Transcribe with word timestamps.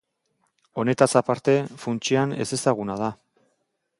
Honetaz 0.83 1.07
aparte, 1.21 1.55
funtsean 1.85 2.35
ezezaguna 2.47 2.99
da. 3.05 3.13